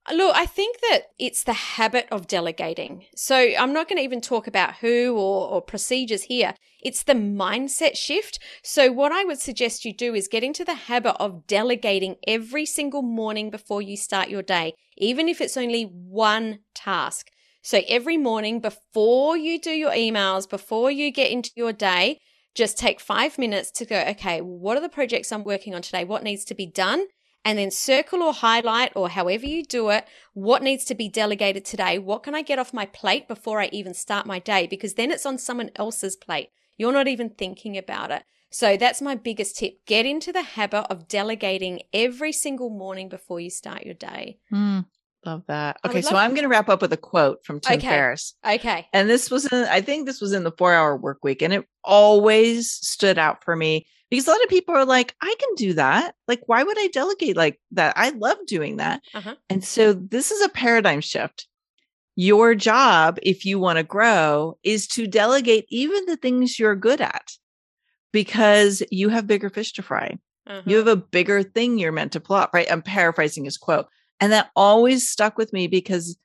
Uh, 0.09 0.15
look, 0.15 0.37
I 0.37 0.47
think 0.47 0.81
that 0.81 1.03
it's 1.19 1.45
the 1.45 1.53
habit 1.53 2.07
of 2.11 2.27
delegating. 2.27 3.07
So 3.17 3.37
I'm 3.37 3.73
not 3.73 3.89
going 3.89 3.97
to 3.97 4.05
even 4.05 4.21
talk 4.21 4.47
about 4.47 4.77
who 4.77 5.17
or, 5.17 5.49
or, 5.49 5.63
procedures 5.63 6.25
here. 6.25 6.55
It's 6.83 7.03
the 7.03 7.15
mindset 7.15 7.97
shift. 7.97 8.39
So 8.63 8.93
what 8.93 9.13
I 9.13 9.25
would 9.25 9.41
suggest 9.41 9.85
you 9.85 9.93
do 9.93 10.15
is 10.15 10.29
get 10.29 10.45
into 10.45 10.65
the 10.65 10.75
habit 10.75 11.17
of 11.19 11.47
delegating 11.47 12.17
every 12.27 12.67
single 12.67 13.03
morning 13.03 13.51
before 13.51 13.83
you 13.83 13.97
start 13.97 14.29
your 14.29 14.43
day, 14.43 14.75
even 14.97 15.29
if 15.29 15.41
it's 15.41 15.57
only 15.57 15.85
one 15.85 16.61
task. 16.75 17.31
So 17.63 17.81
every 17.89 18.17
morning 18.17 18.61
before 18.61 19.37
you 19.37 19.61
do 19.61 19.73
your 19.73 19.91
emails, 19.91 20.49
before 20.49 20.89
you 20.89 21.11
get 21.11 21.33
into 21.33 21.51
your 21.57 21.73
day, 21.73 22.21
just 22.57 22.77
take 22.77 22.99
five 22.99 23.39
minutes 23.39 23.71
to 23.73 23.85
go, 23.85 24.01
okay, 24.09 24.41
what 24.41 24.77
are 24.77 24.81
the 24.81 24.89
projects 24.89 25.31
I'm 25.31 25.45
working 25.45 25.75
on 25.75 25.83
today? 25.83 26.05
What 26.05 26.25
needs 26.25 26.45
to 26.47 26.55
be 26.55 26.67
done? 26.67 27.07
and 27.47 27.61
then 27.61 27.71
circle 27.71 28.25
or 28.25 28.33
highlight 28.33 28.91
or 28.97 29.09
however 29.09 29.47
you 29.47 29.63
do 29.63 29.91
it, 29.91 30.05
what 30.35 30.65
needs 30.65 30.85
to 30.85 30.97
be 30.97 31.09
delegated 31.09 31.65
today? 31.65 31.97
What 31.97 32.25
can 32.25 32.35
I 32.35 32.43
get 32.43 32.59
off 32.59 32.75
my 32.75 32.87
plate 32.87 33.29
before 33.29 33.61
I 33.61 33.71
even 33.71 33.95
start 33.95 34.27
my 34.27 34.41
day? 34.41 34.67
Because 34.67 34.95
then 34.95 35.13
it's 35.13 35.25
on 35.25 35.39
someone 35.39 35.71
else's 35.77 36.17
plate. 36.17 36.51
You're 36.77 36.93
not 36.93 37.07
even 37.07 37.31
thinking 37.31 37.79
about 37.79 38.11
it. 38.11 38.25
So 38.51 38.77
that's 38.77 39.01
my 39.01 39.15
biggest 39.15 39.59
tip. 39.59 39.87
Get 39.87 40.07
into 40.07 40.33
the 40.33 40.43
habit 40.43 40.87
of 40.91 41.07
delegating 41.07 41.83
every 41.93 42.33
single 42.33 42.69
morning 42.69 43.09
before 43.09 43.39
you 43.39 43.51
start 43.51 43.85
your 43.85 43.95
day. 43.95 44.39
Mm, 44.53 44.87
love 45.27 45.43
that. 45.49 45.79
Okay, 45.85 46.01
so 46.01 46.17
I'm 46.17 46.31
going 46.31 46.43
to 46.43 46.49
wrap 46.49 46.69
up 46.69 46.81
with 46.81 46.93
a 46.93 46.97
quote 46.97 47.45
from 47.45 47.61
Tim 47.61 47.79
okay. 47.79 47.89
Ferriss. 47.89 48.35
Okay. 48.47 48.87
And 48.93 49.11
this 49.11 49.31
was, 49.31 49.47
in, 49.53 49.65
I 49.65 49.81
think 49.81 50.07
this 50.07 50.21
was 50.21 50.33
in 50.33 50.45
the 50.45 50.53
four 50.53 50.73
hour 50.73 50.97
work 50.97 51.19
week, 51.23 51.43
and 51.43 51.53
it 51.53 51.67
always 51.85 52.71
stood 52.71 53.19
out 53.19 53.45
for 53.45 53.57
me 53.57 53.87
because 54.11 54.27
a 54.27 54.31
lot 54.31 54.43
of 54.43 54.49
people 54.49 54.75
are 54.75 54.85
like, 54.85 55.15
I 55.21 55.35
can 55.39 55.55
do 55.57 55.73
that. 55.75 56.15
Like, 56.29 56.43
why 56.47 56.63
would 56.63 56.79
I 56.79 56.89
delegate 56.89 57.37
like 57.37 57.61
that? 57.73 57.95
I 57.97 58.11
love 58.11 58.39
doing 58.47 58.77
that. 58.77 59.03
Uh-huh. 59.15 59.35
And 59.51 59.65
so 59.65 59.93
this 59.93 60.31
is 60.31 60.43
a 60.43 60.49
paradigm 60.49 61.01
shift. 61.01 61.49
Your 62.15 62.55
job, 62.55 63.19
if 63.23 63.45
you 63.45 63.59
want 63.59 63.77
to 63.79 63.83
grow, 63.83 64.57
is 64.63 64.87
to 64.89 65.07
delegate 65.07 65.67
even 65.69 66.07
the 66.07 66.17
things 66.17 66.59
you're 66.59 66.77
good 66.77 67.01
at 67.01 67.33
because 68.13 68.83
you 68.91 69.11
have 69.11 69.27
bigger 69.27 69.51
fish 69.51 69.73
to 69.75 69.83
fry. 69.83 70.19
Uh-huh. 70.47 70.63
You 70.65 70.77
have 70.77 70.87
a 70.87 70.97
bigger 70.97 71.43
thing 71.43 71.79
you're 71.79 71.93
meant 71.93 72.13
to 72.13 72.21
pull 72.21 72.37
up, 72.37 72.51
right? 72.55 72.71
I'm 72.71 72.83
paraphrasing 72.83 73.45
his 73.45 73.59
quote. 73.59 73.87
And 74.21 74.33
that 74.33 74.51
always 74.57 75.09
stuck 75.09 75.37
with 75.37 75.53
me 75.53 75.67
because 75.67 76.17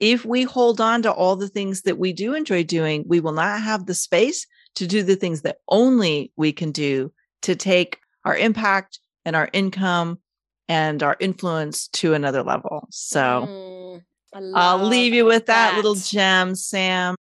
if 0.00 0.24
we 0.24 0.44
hold 0.44 0.80
on 0.80 1.02
to 1.02 1.12
all 1.12 1.36
the 1.36 1.48
things 1.48 1.82
that 1.82 1.98
we 1.98 2.12
do 2.12 2.34
enjoy 2.34 2.64
doing, 2.64 3.04
we 3.06 3.20
will 3.20 3.32
not 3.32 3.60
have 3.62 3.86
the 3.86 3.94
space 3.94 4.46
to 4.76 4.86
do 4.86 5.02
the 5.02 5.16
things 5.16 5.42
that 5.42 5.58
only 5.68 6.32
we 6.36 6.52
can 6.52 6.70
do 6.72 7.12
to 7.42 7.56
take 7.56 7.98
our 8.24 8.36
impact 8.36 9.00
and 9.24 9.34
our 9.34 9.48
income 9.52 10.18
and 10.68 11.02
our 11.02 11.16
influence 11.18 11.88
to 11.88 12.14
another 12.14 12.42
level. 12.42 12.86
So 12.90 13.20
mm, 13.48 14.02
I'll 14.54 14.86
leave 14.86 15.14
you 15.14 15.24
with 15.24 15.46
that, 15.46 15.70
that, 15.70 15.76
little 15.76 15.94
gem, 15.94 16.54
Sam. 16.54 17.14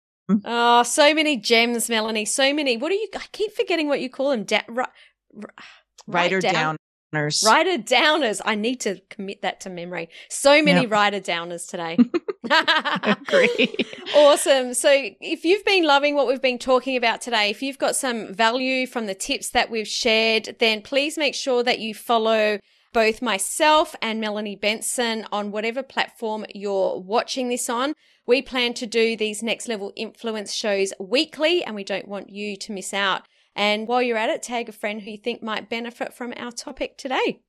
Oh, 0.44 0.84
so 0.84 1.14
many 1.14 1.38
gems, 1.38 1.88
Melanie. 1.90 2.26
So 2.26 2.54
many. 2.54 2.78
What 2.78 2.90
do 2.90 2.96
you? 2.96 3.08
I 3.16 3.24
keep 3.32 3.54
forgetting 3.54 3.88
what 3.88 4.02
you 4.02 4.10
call 4.10 4.32
them. 4.32 4.44
Da- 4.44 4.62
ri- 4.68 4.86
writer 6.08 6.42
down- 6.42 6.78
downers. 7.16 7.46
Writer 7.46 7.82
downers. 7.82 8.42
I 8.46 8.56
need 8.56 8.80
to 8.82 9.00
commit 9.10 9.42
that 9.42 9.60
to 9.62 9.70
memory. 9.70 10.10
So 10.30 10.62
many 10.62 10.82
yep. 10.82 10.92
writer 10.92 11.20
downers 11.20 11.68
today. 11.68 11.98
Great. 13.26 13.88
awesome. 14.16 14.74
So, 14.74 14.90
if 15.20 15.46
you've 15.46 15.66
been 15.66 15.86
loving 15.86 16.16
what 16.16 16.28
we've 16.28 16.42
been 16.42 16.60
talking 16.60 16.96
about 16.96 17.22
today, 17.22 17.50
if 17.50 17.62
you've 17.62 17.80
got 17.80 17.96
some 17.96 18.34
value 18.34 18.86
from 18.86 19.08
the 19.08 19.16
tips 19.16 19.50
that 19.52 19.70
we've 19.70 19.88
shared, 19.88 20.56
then 20.60 20.82
please 20.82 21.18
make 21.18 21.36
sure 21.36 21.64
that 21.64 21.80
you 21.80 21.94
follow 21.94 22.60
both 22.94 23.22
myself 23.22 23.96
and 24.02 24.22
Melanie 24.22 24.56
Benson 24.56 25.26
on 25.32 25.52
whatever 25.52 25.84
platform 25.84 26.46
you're 26.54 26.98
watching 26.98 27.50
this 27.50 27.70
on. 27.70 27.94
We 28.26 28.42
plan 28.42 28.74
to 28.76 28.88
do 28.88 29.18
these 29.18 29.44
next 29.44 29.68
level 29.68 29.92
influence 29.96 30.54
shows 30.54 30.94
weekly, 31.00 31.64
and 31.64 31.76
we 31.76 31.84
don't 31.84 32.08
want 32.08 32.30
you 32.30 32.56
to 32.58 32.72
miss 32.72 32.94
out. 32.94 33.24
And 33.56 33.88
while 33.88 34.02
you're 34.02 34.18
at 34.18 34.30
it, 34.30 34.44
tag 34.44 34.70
a 34.70 34.72
friend 34.72 35.02
who 35.02 35.12
you 35.12 35.18
think 35.18 35.42
might 35.42 35.70
benefit 35.70 36.14
from 36.14 36.34
our 36.36 36.52
topic 36.52 36.98
today. 36.98 37.42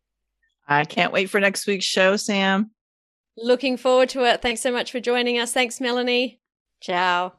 I 0.68 0.84
can't 0.84 1.12
wait 1.12 1.30
for 1.30 1.40
next 1.40 1.66
week's 1.66 1.84
show, 1.84 2.16
Sam. 2.16 2.70
Looking 3.36 3.76
forward 3.76 4.08
to 4.10 4.24
it. 4.24 4.40
Thanks 4.40 4.60
so 4.60 4.72
much 4.72 4.92
for 4.92 5.00
joining 5.00 5.38
us. 5.38 5.52
Thanks, 5.52 5.80
Melanie. 5.80 6.40
Ciao. 6.80 7.34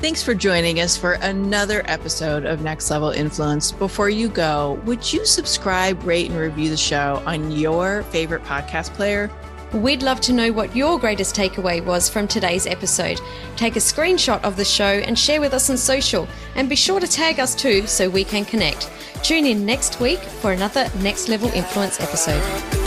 Thanks 0.00 0.22
for 0.22 0.34
joining 0.34 0.80
us 0.80 0.96
for 0.96 1.12
another 1.14 1.82
episode 1.86 2.44
of 2.44 2.62
Next 2.62 2.90
Level 2.90 3.10
Influence. 3.10 3.72
Before 3.72 4.10
you 4.10 4.28
go, 4.28 4.80
would 4.84 5.12
you 5.12 5.24
subscribe, 5.24 6.02
rate, 6.04 6.30
and 6.30 6.38
review 6.38 6.68
the 6.68 6.76
show 6.76 7.22
on 7.26 7.50
your 7.50 8.02
favorite 8.04 8.42
podcast 8.44 8.92
player? 8.92 9.30
We'd 9.72 10.02
love 10.02 10.20
to 10.22 10.32
know 10.32 10.52
what 10.52 10.76
your 10.76 10.98
greatest 10.98 11.34
takeaway 11.34 11.84
was 11.84 12.08
from 12.08 12.28
today's 12.28 12.66
episode. 12.66 13.20
Take 13.56 13.76
a 13.76 13.80
screenshot 13.80 14.42
of 14.44 14.56
the 14.56 14.64
show 14.64 14.84
and 14.84 15.18
share 15.18 15.40
with 15.40 15.54
us 15.54 15.70
on 15.70 15.76
social, 15.76 16.28
and 16.54 16.68
be 16.68 16.76
sure 16.76 17.00
to 17.00 17.08
tag 17.08 17.40
us 17.40 17.54
too 17.54 17.86
so 17.86 18.08
we 18.08 18.24
can 18.24 18.44
connect. 18.44 18.90
Tune 19.22 19.46
in 19.46 19.66
next 19.66 20.00
week 20.00 20.20
for 20.20 20.52
another 20.52 20.88
Next 21.00 21.28
Level 21.28 21.50
Influence 21.52 22.00
episode. 22.00 22.83